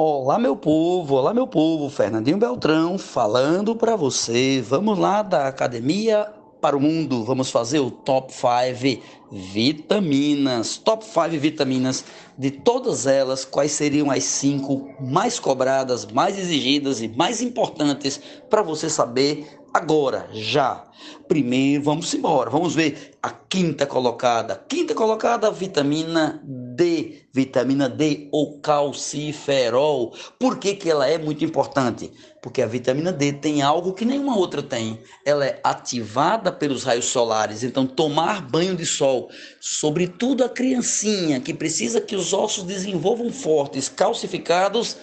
Olá, 0.00 0.38
meu 0.38 0.54
povo, 0.54 1.16
olá, 1.16 1.34
meu 1.34 1.48
povo, 1.48 1.90
Fernandinho 1.90 2.38
Beltrão 2.38 2.96
falando 2.96 3.74
para 3.74 3.96
você. 3.96 4.62
Vamos 4.64 4.96
lá 4.96 5.22
da 5.22 5.48
academia 5.48 6.32
para 6.60 6.76
o 6.76 6.80
mundo. 6.80 7.24
Vamos 7.24 7.50
fazer 7.50 7.80
o 7.80 7.90
top 7.90 8.32
5 8.32 9.02
vitaminas. 9.32 10.76
Top 10.76 11.04
5 11.04 11.30
vitaminas 11.40 12.04
de 12.38 12.48
todas 12.48 13.08
elas, 13.08 13.44
quais 13.44 13.72
seriam 13.72 14.08
as 14.08 14.22
cinco 14.22 14.88
mais 15.00 15.40
cobradas, 15.40 16.06
mais 16.06 16.38
exigidas 16.38 17.02
e 17.02 17.08
mais 17.08 17.42
importantes 17.42 18.20
para 18.48 18.62
você 18.62 18.88
saber 18.88 19.58
agora, 19.74 20.28
já. 20.32 20.84
Primeiro, 21.26 21.82
vamos 21.82 22.14
embora. 22.14 22.48
Vamos 22.48 22.72
ver 22.72 23.16
a 23.20 23.30
quinta 23.30 23.84
colocada. 23.84 24.64
Quinta 24.68 24.94
colocada, 24.94 25.50
vitamina 25.50 26.40
D. 26.44 26.67
Vitamina 27.32 27.88
D 27.88 28.28
ou 28.32 28.60
calciferol. 28.60 30.14
Por 30.38 30.58
que, 30.58 30.74
que 30.74 30.90
ela 30.90 31.08
é 31.08 31.18
muito 31.18 31.44
importante? 31.44 32.10
Porque 32.42 32.62
a 32.62 32.66
vitamina 32.66 33.12
D 33.12 33.32
tem 33.32 33.62
algo 33.62 33.92
que 33.92 34.04
nenhuma 34.04 34.36
outra 34.36 34.62
tem. 34.62 34.98
Ela 35.24 35.46
é 35.46 35.60
ativada 35.62 36.50
pelos 36.52 36.84
raios 36.84 37.06
solares. 37.06 37.62
Então, 37.62 37.86
tomar 37.86 38.42
banho 38.42 38.76
de 38.76 38.86
sol, 38.86 39.28
sobretudo 39.60 40.44
a 40.44 40.48
criancinha 40.48 41.40
que 41.40 41.54
precisa 41.54 42.00
que 42.00 42.16
os 42.16 42.32
ossos 42.32 42.64
desenvolvam 42.64 43.30
fortes, 43.32 43.88
calcificados, 43.88 44.96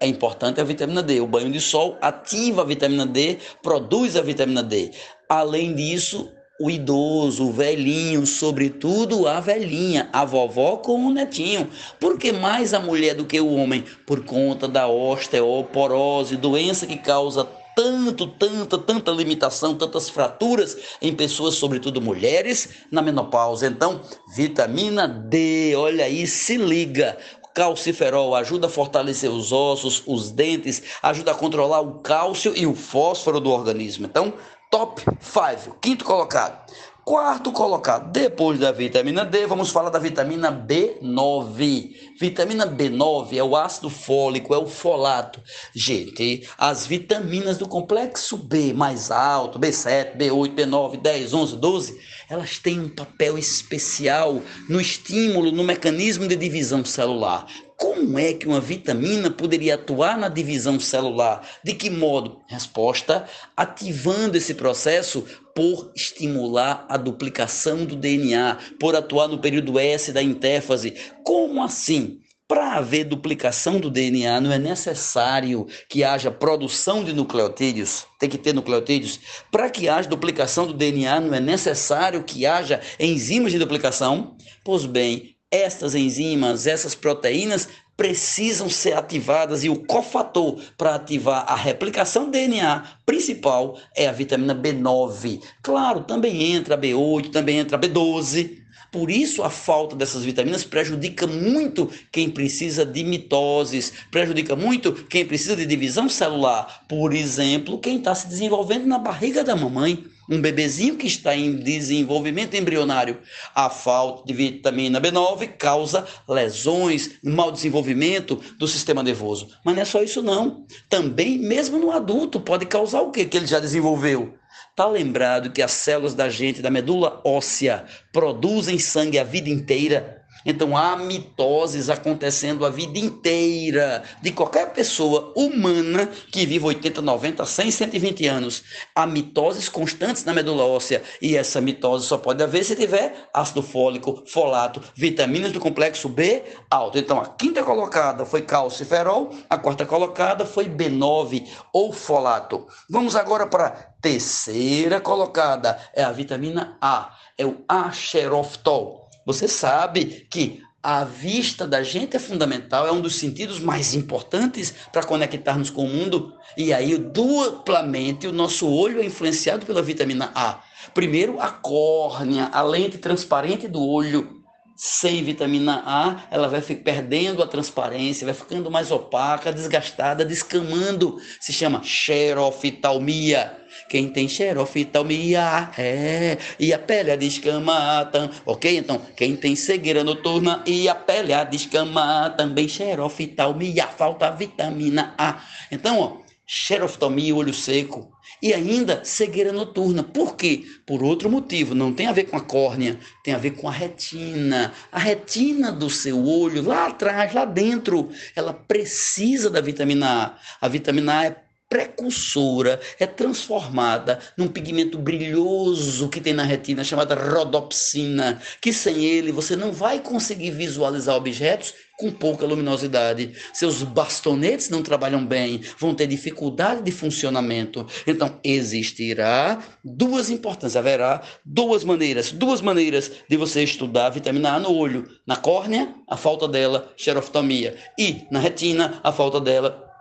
é 0.00 0.06
importante 0.06 0.60
a 0.60 0.64
vitamina 0.64 1.02
D. 1.02 1.20
O 1.20 1.26
banho 1.26 1.50
de 1.50 1.60
sol 1.60 1.96
ativa 2.00 2.62
a 2.62 2.64
vitamina 2.64 3.06
D, 3.06 3.38
produz 3.62 4.16
a 4.16 4.22
vitamina 4.22 4.62
D. 4.62 4.90
Além 5.28 5.74
disso, 5.74 6.30
o 6.62 6.70
idoso, 6.70 7.48
o 7.48 7.52
velhinho, 7.52 8.24
sobretudo 8.24 9.26
a 9.26 9.40
velhinha, 9.40 10.08
a 10.12 10.24
vovó 10.24 10.76
com 10.76 11.06
o 11.06 11.12
netinho. 11.12 11.68
Por 11.98 12.16
que 12.16 12.30
mais 12.30 12.72
a 12.72 12.78
mulher 12.78 13.16
do 13.16 13.24
que 13.24 13.40
o 13.40 13.52
homem? 13.52 13.84
Por 14.06 14.24
conta 14.24 14.68
da 14.68 14.86
osteoporose, 14.86 16.36
doença 16.36 16.86
que 16.86 16.96
causa 16.96 17.48
tanto, 17.74 18.28
tanta, 18.28 18.78
tanta 18.78 19.10
limitação, 19.10 19.74
tantas 19.74 20.08
fraturas 20.08 20.76
em 21.00 21.12
pessoas, 21.12 21.54
sobretudo 21.54 22.00
mulheres, 22.00 22.68
na 22.92 23.02
menopausa. 23.02 23.66
Então, 23.66 24.02
vitamina 24.36 25.08
D, 25.08 25.74
olha 25.74 26.04
aí, 26.04 26.26
se 26.28 26.56
liga 26.56 27.16
calciferol 27.54 28.34
ajuda 28.34 28.66
a 28.66 28.70
fortalecer 28.70 29.30
os 29.30 29.52
ossos, 29.52 30.02
os 30.06 30.30
dentes, 30.30 30.82
ajuda 31.02 31.32
a 31.32 31.34
controlar 31.34 31.80
o 31.80 32.00
cálcio 32.00 32.52
e 32.56 32.66
o 32.66 32.74
fósforo 32.74 33.40
do 33.40 33.50
organismo. 33.50 34.06
Então, 34.06 34.32
top 34.72 35.00
5, 35.20 35.76
quinto 35.82 36.02
colocado. 36.02 36.58
Quarto 37.04 37.50
colocado, 37.50 38.12
depois 38.12 38.60
da 38.60 38.70
vitamina 38.70 39.24
D, 39.24 39.44
vamos 39.44 39.70
falar 39.70 39.90
da 39.90 39.98
vitamina 39.98 40.52
B9. 40.52 41.96
Vitamina 42.16 42.64
B9 42.64 43.36
é 43.36 43.42
o 43.42 43.56
ácido 43.56 43.90
fólico, 43.90 44.54
é 44.54 44.58
o 44.58 44.68
folato. 44.68 45.42
Gente, 45.74 46.48
as 46.56 46.86
vitaminas 46.86 47.58
do 47.58 47.66
complexo 47.66 48.36
B 48.36 48.72
mais 48.72 49.10
alto, 49.10 49.58
B7, 49.58 50.16
B8, 50.16 50.54
B9, 50.54 51.00
10, 51.00 51.34
11, 51.34 51.56
12, 51.56 52.00
elas 52.30 52.60
têm 52.60 52.78
um 52.78 52.88
papel 52.88 53.36
especial 53.36 54.40
no 54.68 54.80
estímulo, 54.80 55.50
no 55.50 55.64
mecanismo 55.64 56.28
de 56.28 56.36
divisão 56.36 56.84
celular. 56.84 57.46
Como 57.76 58.16
é 58.16 58.32
que 58.32 58.46
uma 58.46 58.60
vitamina 58.60 59.28
poderia 59.28 59.74
atuar 59.74 60.16
na 60.16 60.28
divisão 60.28 60.78
celular? 60.78 61.44
De 61.64 61.74
que 61.74 61.90
modo? 61.90 62.40
Resposta: 62.46 63.28
ativando 63.56 64.36
esse 64.36 64.54
processo 64.54 65.24
por 65.54 65.92
estimular 65.94 66.86
a 66.88 66.96
duplicação 66.96 67.84
do 67.84 67.96
DNA, 67.96 68.58
por 68.78 68.96
atuar 68.96 69.28
no 69.28 69.38
período 69.38 69.78
S 69.78 70.12
da 70.12 70.22
intérfase. 70.22 70.94
Como 71.24 71.62
assim? 71.62 72.18
Para 72.48 72.74
haver 72.76 73.04
duplicação 73.04 73.78
do 73.80 73.90
DNA, 73.90 74.40
não 74.40 74.52
é 74.52 74.58
necessário 74.58 75.66
que 75.88 76.04
haja 76.04 76.30
produção 76.30 77.02
de 77.02 77.14
nucleotídeos, 77.14 78.04
tem 78.18 78.28
que 78.28 78.36
ter 78.36 78.52
nucleotídeos. 78.52 79.18
Para 79.50 79.70
que 79.70 79.88
haja 79.88 80.08
duplicação 80.08 80.66
do 80.66 80.74
DNA, 80.74 81.18
não 81.20 81.34
é 81.34 81.40
necessário 81.40 82.22
que 82.24 82.44
haja 82.44 82.80
enzimas 83.00 83.52
de 83.52 83.58
duplicação. 83.58 84.36
Pois 84.62 84.84
bem, 84.84 85.31
estas 85.52 85.94
enzimas, 85.94 86.66
essas 86.66 86.94
proteínas 86.94 87.68
precisam 87.94 88.70
ser 88.70 88.94
ativadas 88.94 89.62
e 89.62 89.68
o 89.68 89.84
cofator 89.84 90.58
para 90.78 90.94
ativar 90.94 91.44
a 91.46 91.54
replicação 91.54 92.24
do 92.24 92.30
DNA 92.30 92.82
principal 93.04 93.78
é 93.94 94.08
a 94.08 94.12
vitamina 94.12 94.54
B9. 94.54 95.40
Claro, 95.62 96.00
também 96.00 96.54
entra 96.54 96.74
a 96.74 96.78
B8, 96.78 97.30
também 97.30 97.58
entra 97.58 97.76
a 97.76 97.80
B12. 97.80 98.61
Por 98.92 99.10
isso, 99.10 99.42
a 99.42 99.48
falta 99.48 99.96
dessas 99.96 100.22
vitaminas 100.22 100.64
prejudica 100.64 101.26
muito 101.26 101.90
quem 102.12 102.28
precisa 102.28 102.84
de 102.84 103.02
mitoses, 103.02 103.90
prejudica 104.10 104.54
muito 104.54 104.92
quem 104.92 105.24
precisa 105.24 105.56
de 105.56 105.64
divisão 105.64 106.10
celular. 106.10 106.84
Por 106.86 107.14
exemplo, 107.14 107.78
quem 107.78 107.96
está 107.96 108.14
se 108.14 108.28
desenvolvendo 108.28 108.86
na 108.86 108.98
barriga 108.98 109.42
da 109.42 109.56
mamãe 109.56 110.04
um 110.28 110.40
bebezinho 110.40 110.96
que 110.96 111.06
está 111.06 111.34
em 111.34 111.56
desenvolvimento 111.56 112.54
embrionário. 112.54 113.18
A 113.54 113.68
falta 113.68 114.26
de 114.26 114.32
vitamina 114.32 115.00
B9 115.00 115.48
causa 115.58 116.06
lesões, 116.28 117.12
mau 117.22 117.50
desenvolvimento 117.50 118.40
do 118.58 118.68
sistema 118.68 119.02
nervoso. 119.02 119.48
Mas 119.64 119.74
não 119.74 119.82
é 119.82 119.84
só 119.84 120.02
isso 120.02 120.22
não. 120.22 120.64
Também, 120.88 121.38
mesmo 121.38 121.78
no 121.78 121.90
adulto, 121.90 122.40
pode 122.40 122.66
causar 122.66 123.00
o 123.00 123.10
que 123.10 123.24
que 123.24 123.36
ele 123.36 123.46
já 123.46 123.58
desenvolveu? 123.58 124.34
Tá 124.74 124.86
lembrado 124.86 125.52
que 125.52 125.60
as 125.60 125.72
células 125.72 126.14
da 126.14 126.30
gente, 126.30 126.62
da 126.62 126.70
medula 126.70 127.20
óssea, 127.24 127.84
produzem 128.10 128.78
sangue 128.78 129.18
a 129.18 129.24
vida 129.24 129.50
inteira? 129.50 130.21
Então 130.44 130.76
há 130.76 130.96
mitoses 130.96 131.88
acontecendo 131.88 132.66
a 132.66 132.70
vida 132.70 132.98
inteira 132.98 134.02
de 134.20 134.32
qualquer 134.32 134.72
pessoa 134.72 135.32
humana 135.36 136.08
que 136.30 136.44
vive 136.44 136.64
80, 136.66 137.00
90, 137.00 137.46
100, 137.46 137.70
120 137.70 138.26
anos. 138.26 138.64
Há 138.94 139.06
mitoses 139.06 139.68
constantes 139.68 140.24
na 140.24 140.32
medula 140.32 140.64
óssea 140.64 141.02
e 141.20 141.36
essa 141.36 141.60
mitose 141.60 142.06
só 142.06 142.18
pode 142.18 142.42
haver 142.42 142.64
se 142.64 142.74
tiver 142.74 143.28
ácido 143.32 143.62
fólico, 143.62 144.22
folato, 144.26 144.82
vitaminas 144.94 145.52
do 145.52 145.60
complexo 145.60 146.08
B 146.08 146.42
alto. 146.70 146.98
Então 146.98 147.20
a 147.20 147.26
quinta 147.26 147.62
colocada 147.62 148.26
foi 148.26 148.42
calciferol, 148.42 149.30
a 149.48 149.56
quarta 149.56 149.86
colocada 149.86 150.44
foi 150.44 150.64
B9 150.64 151.46
ou 151.72 151.92
folato. 151.92 152.66
Vamos 152.90 153.14
agora 153.14 153.46
para 153.46 153.66
a 153.66 153.70
terceira 153.70 155.00
colocada, 155.00 155.78
é 155.94 156.02
a 156.02 156.10
vitamina 156.10 156.76
A, 156.80 157.16
é 157.38 157.46
o 157.46 157.64
axeroftol. 157.68 159.01
Você 159.24 159.46
sabe 159.46 160.26
que 160.30 160.62
a 160.82 161.04
vista 161.04 161.64
da 161.64 161.82
gente 161.82 162.16
é 162.16 162.18
fundamental, 162.18 162.86
é 162.86 162.92
um 162.92 163.00
dos 163.00 163.14
sentidos 163.14 163.60
mais 163.60 163.94
importantes 163.94 164.74
para 164.92 165.04
conectarmos 165.04 165.70
com 165.70 165.84
o 165.84 165.88
mundo. 165.88 166.34
E 166.56 166.72
aí, 166.72 166.98
duplamente, 166.98 168.26
o 168.26 168.32
nosso 168.32 168.68
olho 168.68 169.00
é 169.00 169.04
influenciado 169.04 169.64
pela 169.64 169.80
vitamina 169.80 170.32
A. 170.34 170.60
Primeiro, 170.92 171.40
a 171.40 171.50
córnea, 171.50 172.50
a 172.52 172.62
lente 172.62 172.98
transparente 172.98 173.68
do 173.68 173.80
olho. 173.80 174.42
Sem 174.74 175.22
vitamina 175.22 175.84
A, 175.86 176.24
ela 176.28 176.48
vai 176.48 176.60
perdendo 176.60 177.40
a 177.42 177.46
transparência, 177.46 178.24
vai 178.24 178.34
ficando 178.34 178.68
mais 178.68 178.90
opaca, 178.90 179.52
desgastada, 179.52 180.24
descamando. 180.24 181.20
Se 181.40 181.52
chama 181.52 181.84
xeroftalmia. 181.84 183.61
Quem 183.88 184.08
tem 184.08 184.28
xeroftalmia 184.28 185.70
é, 185.78 186.38
e 186.58 186.72
a 186.72 186.78
pele 186.78 187.10
a 187.10 187.16
descama, 187.16 188.10
ok? 188.46 188.76
Então, 188.76 189.00
quem 189.16 189.36
tem 189.36 189.54
cegueira 189.54 190.04
noturna 190.04 190.62
e 190.66 190.88
a 190.88 190.94
pele 190.94 191.32
a 191.32 191.44
descama, 191.44 192.30
também 192.30 192.68
xeroftalmia, 192.68 193.86
falta 193.86 194.30
vitamina 194.30 195.14
A. 195.18 195.42
Então, 195.70 195.98
ó, 195.98 196.22
xeroftalmia, 196.46 197.34
olho 197.34 197.54
seco, 197.54 198.12
e 198.42 198.52
ainda 198.52 199.04
cegueira 199.04 199.52
noturna. 199.52 200.02
Por 200.02 200.36
quê? 200.36 200.64
Por 200.84 201.02
outro 201.02 201.30
motivo, 201.30 201.74
não 201.74 201.92
tem 201.92 202.08
a 202.08 202.12
ver 202.12 202.24
com 202.24 202.36
a 202.36 202.40
córnea, 202.40 202.98
tem 203.22 203.32
a 203.32 203.38
ver 203.38 203.52
com 203.52 203.68
a 203.68 203.72
retina. 203.72 204.72
A 204.90 204.98
retina 204.98 205.70
do 205.70 205.88
seu 205.88 206.24
olho, 206.26 206.62
lá 206.62 206.88
atrás, 206.88 207.32
lá 207.32 207.44
dentro, 207.44 208.10
ela 208.34 208.52
precisa 208.52 209.48
da 209.48 209.60
vitamina 209.60 210.36
A. 210.60 210.66
A 210.66 210.68
vitamina 210.68 211.20
A 211.20 211.24
é 211.26 211.41
precursora, 211.72 212.78
é 213.00 213.06
transformada 213.06 214.18
num 214.36 214.46
pigmento 214.46 214.98
brilhoso 214.98 216.06
que 216.10 216.20
tem 216.20 216.34
na 216.34 216.42
retina, 216.42 216.84
chamada 216.84 217.14
rodopsina, 217.14 218.42
que 218.60 218.74
sem 218.74 219.06
ele 219.06 219.32
você 219.32 219.56
não 219.56 219.72
vai 219.72 219.98
conseguir 219.98 220.50
visualizar 220.50 221.16
objetos 221.16 221.72
com 221.98 222.10
pouca 222.10 222.44
luminosidade. 222.44 223.32
Seus 223.54 223.82
bastonetes 223.82 224.68
não 224.68 224.82
trabalham 224.82 225.24
bem, 225.24 225.62
vão 225.78 225.94
ter 225.94 226.06
dificuldade 226.06 226.82
de 226.82 226.90
funcionamento. 226.90 227.86
Então, 228.06 228.38
existirá 228.44 229.62
duas 229.82 230.28
importâncias, 230.28 230.76
haverá 230.76 231.22
duas 231.42 231.84
maneiras, 231.84 232.32
duas 232.32 232.60
maneiras 232.60 233.10
de 233.26 233.36
você 233.38 233.62
estudar 233.62 234.08
a 234.08 234.10
vitamina 234.10 234.56
A 234.56 234.60
no 234.60 234.74
olho, 234.74 235.08
na 235.26 235.36
córnea, 235.36 235.94
a 236.06 236.18
falta 236.18 236.46
dela, 236.46 236.92
xeroftomia, 236.98 237.76
e 237.98 238.26
na 238.30 238.40
retina, 238.40 239.00
a 239.02 239.10
falta 239.10 239.40
dela, 239.40 239.91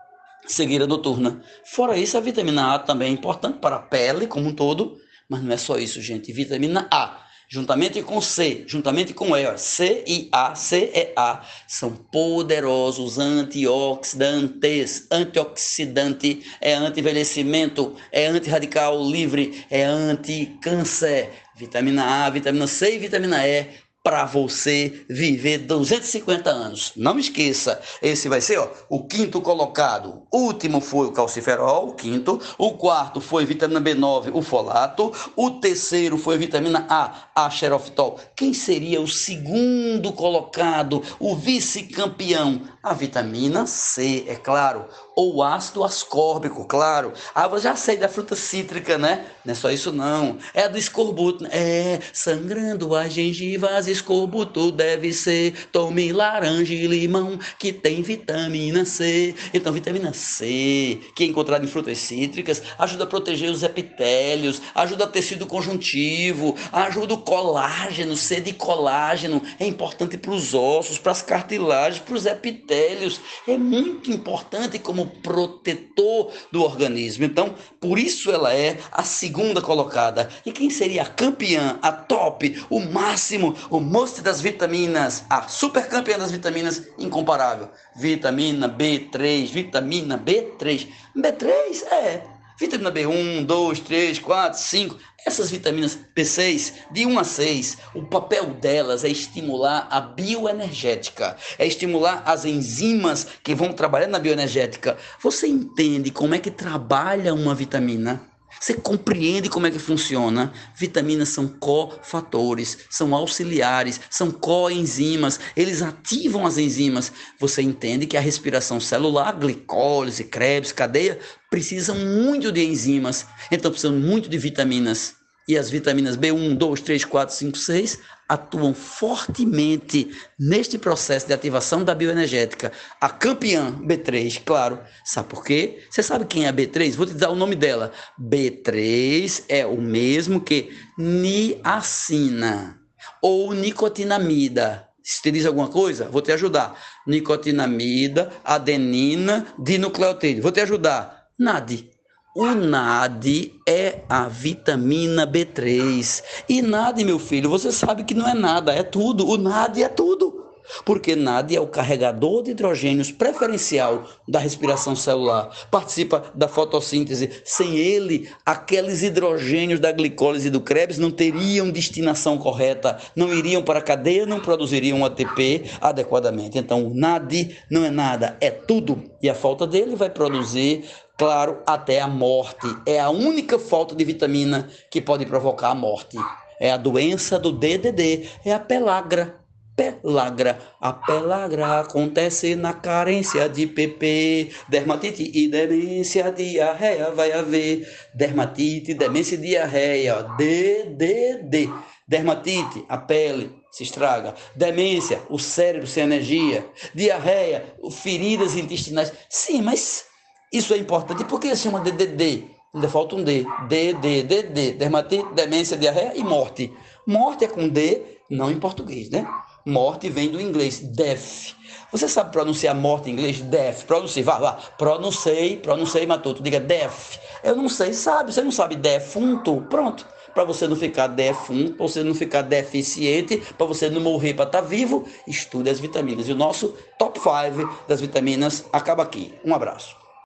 cegueira 0.48 0.88
noturna. 0.88 1.42
Fora 1.66 1.98
isso, 1.98 2.18
a 2.18 2.22
vitamina 2.22 2.76
A 2.76 2.80
também 2.80 3.10
é 3.10 3.12
importante 3.12 3.60
para 3.60 3.78
a 3.78 3.82
pele 3.82 4.28
como 4.28 4.50
um 4.50 4.54
todo, 4.54 4.98
mas 5.30 5.42
não 5.42 5.54
é 5.54 5.58
só 5.58 5.78
isso, 5.78 6.02
gente. 6.02 6.32
Vitamina 6.32 6.88
A 6.92 7.22
juntamente 7.52 8.02
com 8.02 8.22
C, 8.22 8.64
juntamente 8.66 9.14
com 9.14 9.36
E, 9.36 9.58
C 9.58 10.06
e 10.08 10.30
A, 10.32 10.56
C 10.56 10.90
e 10.96 11.12
A, 11.18 11.42
são 11.68 11.92
poderosos 11.92 13.20
antioxidantes. 13.20 15.06
Antioxidante 15.12 16.46
é 16.62 16.74
anti-envelhecimento, 16.74 17.98
é 18.10 18.28
anti-radical 18.28 19.04
livre, 19.04 19.66
é 19.70 19.84
anti-câncer. 19.84 21.30
Vitamina 21.58 22.26
A, 22.26 22.30
vitamina 22.30 22.68
C 22.68 22.96
e 22.96 23.00
vitamina 23.00 23.46
E 23.46 23.68
para 24.04 24.26
você 24.26 25.06
viver 25.08 25.60
250 25.60 26.50
anos. 26.50 26.92
Não 26.96 27.20
esqueça, 27.20 27.80
esse 28.02 28.28
vai 28.28 28.42
ser 28.42 28.58
ó, 28.58 28.68
o 28.90 29.04
quinto 29.04 29.40
colocado. 29.42 30.24
O 30.32 30.40
último 30.40 30.82
foi 30.82 31.08
o 31.08 31.12
calciferol, 31.12 31.90
o 31.90 31.94
quinto. 31.94 32.40
O 32.58 32.72
quarto 32.72 33.22
foi 33.22 33.46
vitamina 33.46 33.80
B9, 33.80 34.32
o 34.34 34.42
folato. 34.42 35.12
O 35.36 35.52
terceiro 35.52 36.18
foi 36.18 36.38
vitamina 36.38 36.86
A, 36.90 37.30
a 37.36 37.50
xerofitol. 37.50 38.20
Quem 38.36 38.54
seria 38.54 39.00
o 39.00 39.08
segundo 39.08 40.12
colocado, 40.14 41.04
o 41.20 41.36
vice-campeão? 41.36 42.62
A 42.82 42.96
vitamina 42.96 43.68
C, 43.68 44.26
é 44.28 44.36
claro. 44.36 44.88
Ou 45.16 45.44
ácido 45.44 45.84
ascórbico, 45.84 46.66
claro. 46.66 47.14
Ah, 47.36 47.48
eu 47.52 47.60
já 47.60 47.76
sei 47.76 47.98
da 47.98 48.10
fruta 48.10 48.36
cítrica, 48.36 48.98
né? 48.98 49.28
Não 49.46 49.52
é 49.52 49.56
só 49.56 49.70
isso 49.70 49.92
não. 49.92 50.38
É 50.54 50.64
a 50.64 50.68
do 50.68 50.80
escorbuto. 50.80 51.46
É, 51.52 52.00
sangrando 52.12 52.96
as 52.96 53.14
gengivas 53.14 53.88
escorbuto 53.92 54.72
deve 54.72 55.14
ser. 55.14 55.68
Tome 55.72 56.12
laranja 56.12 56.74
e 56.74 56.88
limão, 56.88 57.40
que 57.60 57.72
tem 57.72 58.02
vitamina 58.02 58.86
C. 58.86 59.36
Então, 59.54 59.74
vitamina 59.74 60.14
C, 60.14 61.00
que 61.16 61.24
é 61.24 61.28
encontrada 61.28 61.64
em 61.64 61.68
frutas 61.68 61.98
cítricas, 61.98 62.62
ajuda 62.78 63.04
a 63.04 63.08
proteger 63.08 63.50
os 63.52 63.64
epitélios, 63.64 64.62
ajuda 64.74 65.06
o 65.06 65.08
tecido 65.08 65.46
conjuntivo, 65.46 66.56
ajuda 66.72 67.14
o 67.14 67.18
colágeno, 67.18 68.16
C 68.16 68.40
de 68.40 68.54
colágeno. 68.54 69.42
É 69.60 69.66
importante 69.66 70.18
para 70.18 70.32
os 70.32 70.54
ossos, 70.54 70.98
para 70.98 71.12
as 71.12 71.22
cartilagens, 71.22 72.02
para 72.02 72.16
os 72.16 72.26
epitélios. 72.26 73.20
É 73.48 73.58
muito 73.58 74.12
importante 74.12 74.80
como 74.80 75.08
protetor 75.08 76.32
do 76.52 76.64
organismo. 76.64 77.26
Então, 77.26 77.56
por 77.80 78.00
isso 78.00 78.32
ela 78.32 78.54
é 78.54 78.78
a 78.92 79.04
segunda 79.04 79.62
colocada. 79.62 80.30
E 80.46 80.52
quem 80.52 80.70
seria 80.70 81.04
a 81.04 81.06
campeã, 81.06 81.78
a 81.82 81.92
top, 81.92 82.64
o 82.70 82.80
máximo, 82.80 83.56
o 83.70 83.80
most 83.82 84.22
das 84.22 84.42
vitaminas, 84.42 85.26
a 85.30 85.48
super 85.48 85.88
campeã 85.88 86.18
das 86.18 86.32
vitaminas, 86.32 86.88
incomparável. 86.98 87.70
Vitamina 87.96 88.70
B3, 88.70 89.48
vitamina 89.48 90.18
B3. 90.18 90.88
B3 91.16 91.84
é 91.92 92.24
vitamina 92.60 92.92
B1, 92.92 93.46
2, 93.46 93.80
3, 93.80 94.20
4, 94.20 94.60
5. 94.60 94.98
Essas 95.26 95.52
vitaminas 95.52 95.98
B6, 96.16 96.74
de 96.92 97.06
1 97.06 97.20
a 97.20 97.24
6, 97.24 97.78
o 97.94 98.04
papel 98.04 98.54
delas 98.56 99.04
é 99.04 99.10
estimular 99.10 99.88
a 99.92 100.02
bioenergética, 100.02 101.38
é 101.60 101.68
estimular 101.68 102.24
as 102.26 102.44
enzimas 102.44 103.28
que 103.44 103.54
vão 103.54 103.72
trabalhar 103.72 104.08
na 104.08 104.18
bioenergética. 104.18 104.98
Você 105.22 105.48
entende 105.48 106.10
como 106.10 106.34
é 106.34 106.40
que 106.40 106.50
trabalha 106.50 107.36
uma 107.36 107.54
vitamina? 107.54 108.31
Você 108.62 108.76
compreende 108.76 109.50
como 109.50 109.66
é 109.66 109.72
que 109.72 109.80
funciona? 109.80 110.54
Vitaminas 110.76 111.30
são 111.30 111.48
cofatores, 111.48 112.78
são 112.92 113.16
auxiliares, 113.16 114.00
são 114.08 114.30
coenzimas, 114.30 115.40
eles 115.58 115.82
ativam 115.82 116.46
as 116.46 116.60
enzimas. 116.60 117.12
Você 117.40 117.64
entende 117.64 118.06
que 118.06 118.16
a 118.16 118.22
respiração 118.22 118.80
celular, 118.80 119.32
glicólise, 119.32 120.26
Krebs, 120.26 120.72
cadeia, 120.72 121.18
precisam 121.50 121.96
muito 121.96 122.52
de 122.52 122.64
enzimas, 122.64 123.26
então 123.52 123.72
precisam 123.72 123.98
muito 123.98 124.30
de 124.30 124.38
vitaminas. 124.38 125.21
E 125.48 125.58
as 125.58 125.70
vitaminas 125.70 126.16
B1, 126.16 126.56
2, 126.56 126.82
3, 126.82 127.06
4, 127.06 127.36
5, 127.36 127.58
6 127.58 128.00
atuam 128.30 128.74
fortemente 128.74 130.10
neste 130.40 130.78
processo 130.78 131.28
de 131.28 131.34
ativação 131.34 131.84
da 131.84 131.94
bioenergética. 131.94 132.72
A 133.02 133.10
campeã 133.10 133.74
B3, 133.74 134.42
claro. 134.46 134.80
Sabe 135.04 135.28
por 135.28 135.44
quê? 135.44 135.84
Você 135.90 136.02
sabe 136.02 136.26
quem 136.26 136.46
é 136.46 136.48
a 136.48 136.54
B3? 136.54 136.96
Vou 136.96 137.06
te 137.06 137.14
dar 137.14 137.30
o 137.30 137.36
nome 137.36 137.56
dela. 137.56 137.92
B3 138.18 139.44
é 139.50 139.66
o 139.66 139.82
mesmo 139.82 140.40
que 140.40 140.72
niacina 140.98 142.80
ou 143.22 143.54
nicotinamida. 143.54 144.88
Se 145.04 145.22
te 145.22 145.32
diz 145.32 145.46
alguma 145.46 145.68
coisa, 145.68 146.08
vou 146.08 146.22
te 146.22 146.32
ajudar. 146.32 146.80
Nicotinamida, 147.06 148.32
adenina, 148.46 149.48
dinucleotídeo. 149.60 150.44
Vou 150.44 150.52
te 150.52 150.62
ajudar. 150.62 151.28
NAD. 151.38 151.90
O 152.34 152.46
NAD 152.46 153.60
é 153.68 154.06
a 154.08 154.30
vitamina 154.30 155.28
B3. 155.28 156.24
E 156.48 156.62
NAD, 156.62 157.04
meu 157.04 157.20
filho, 157.20 157.50
você 157.50 157.74
sabe 157.74 158.06
que 158.06 158.14
não 158.14 158.26
é 158.26 158.34
nada, 158.34 158.72
é 158.74 158.84
tudo. 158.84 159.28
O 159.28 159.38
NAD 159.38 159.84
é 159.84 159.90
tudo. 159.90 160.41
Porque 160.86 161.16
NAD 161.16 161.56
é 161.56 161.62
o 161.62 161.68
carregador 161.68 162.44
de 162.44 162.52
hidrogênios 162.52 163.12
preferencial 163.12 164.06
da 164.28 164.40
respiração 164.40 164.96
celular. 164.96 165.50
Participa 165.70 166.32
da 166.34 166.48
fotossíntese. 166.48 167.42
Sem 167.44 167.78
ele, 167.78 168.30
aqueles 168.46 169.04
hidrogênios 169.04 169.80
da 169.80 169.92
glicólise 169.92 170.50
do 170.50 170.62
Krebs 170.62 170.98
não 170.98 171.12
teriam 171.12 171.70
destinação 171.70 172.38
correta, 172.38 172.98
não 173.16 173.34
iriam 173.34 173.62
para 173.62 173.80
a 173.80 173.84
cadeia, 173.84 174.26
não 174.26 174.40
produziriam 174.40 175.04
ATP 175.06 175.66
adequadamente. 175.80 176.58
Então, 176.58 176.88
o 176.88 176.94
NAD 176.94 177.56
não 177.70 177.86
é 177.86 177.90
nada, 177.90 178.38
é 178.40 178.50
tudo. 178.50 179.04
E 179.22 179.30
a 179.30 179.36
falta 179.36 179.68
dele 179.68 179.96
vai 179.96 180.10
produzir 180.10 180.86
claro, 181.22 181.62
até 181.68 182.02
a 182.02 182.08
morte. 182.08 182.68
É 182.84 183.00
a 183.00 183.12
única 183.12 183.60
falta 183.60 183.96
de 183.96 184.04
vitamina 184.04 184.68
que 184.90 185.00
pode 185.00 185.24
provocar 185.28 185.70
a 185.70 185.76
morte. 185.76 186.18
É 186.60 186.72
a 186.72 186.78
doença 186.78 187.38
do 187.38 187.52
DDD, 187.52 188.28
é 188.44 188.52
a 188.52 188.60
pelagra. 188.60 189.41
Pelagra, 189.82 190.60
a 190.80 190.94
pelagra 190.94 191.80
acontece 191.80 192.56
na 192.56 192.74
carência 192.74 193.50
de 193.50 193.66
PP, 193.66 194.52
dermatite 194.70 195.32
e 195.34 195.48
demência, 195.48 196.32
diarreia 196.32 197.10
vai 197.12 197.32
haver, 197.32 197.88
dermatite, 198.14 198.94
demência 198.94 199.36
e 199.36 199.40
diarreia, 199.40 200.24
DDD, 200.38 201.70
dermatite, 202.08 202.86
a 202.88 202.98
pele, 202.98 203.52
se 203.72 203.84
estraga. 203.84 204.36
Demência, 204.56 205.22
o 205.30 205.40
cérebro 205.40 205.88
sem 205.88 206.04
energia. 206.04 206.70
Diarreia, 206.94 207.74
feridas 207.90 208.56
intestinais. 208.56 209.12
Sim, 209.30 209.62
mas 209.62 210.06
isso 210.54 210.74
é 210.74 210.78
importante. 210.78 211.26
Por 211.26 211.40
que 211.40 211.56
chama 211.56 211.80
DDD? 211.80 212.44
Ainda 212.74 212.88
falta 212.88 213.16
um 213.16 213.24
D. 213.24 213.46
D, 213.68 213.94
D, 213.94 214.24
D, 214.24 214.44
D. 214.44 214.72
Dermatite, 214.74 215.34
demência, 215.34 215.76
diarreia 215.76 216.14
e 216.16 216.24
morte. 216.24 216.72
Morte 217.08 217.46
é 217.46 217.48
com 217.48 217.68
D, 217.68 218.02
não 218.30 218.52
em 218.52 218.60
português, 218.60 219.10
né? 219.10 219.28
Morte 219.66 220.10
vem 220.10 220.30
do 220.30 220.42
inglês, 220.42 220.80
death. 220.80 221.56
Você 221.92 222.08
sabe 222.08 222.32
pronunciar 222.32 222.74
morte 222.74 223.10
em 223.10 223.14
inglês? 223.14 223.42
Death. 223.42 223.84
Pronuncie, 223.86 224.24
vá, 224.24 224.40
vá. 224.40 224.54
Pronunciei, 224.78 225.58
pronunciei, 225.58 226.06
Matuto. 226.06 226.42
Diga 226.42 226.60
death. 226.60 227.20
Eu 227.44 227.56
não 227.56 227.68
sei, 227.68 227.94
sabe? 227.94 228.34
Você 228.34 228.42
não 228.42 228.52
sabe 228.52 228.76
defunto? 228.76 229.62
Pronto. 229.70 230.08
Para 230.34 230.46
você 230.46 230.68
não 230.68 230.78
ficar 230.78 231.08
defunto, 231.08 231.74
para 231.74 231.86
você 231.86 232.02
não 232.02 232.16
ficar 232.16 232.44
deficiente, 232.44 233.44
para 233.58 233.68
você 233.68 233.90
não 233.90 234.00
morrer 234.00 234.34
para 234.34 234.46
estar 234.46 234.62
tá 234.62 234.68
vivo, 234.68 235.06
estude 235.28 235.70
as 235.70 235.80
vitaminas. 235.80 236.30
E 236.30 236.32
o 236.32 236.36
nosso 236.36 236.74
top 236.98 237.20
5 237.20 237.84
das 237.88 238.00
vitaminas 238.00 238.66
acaba 238.72 239.04
aqui. 239.04 239.34
Um 239.44 239.54
abraço. 239.54 240.01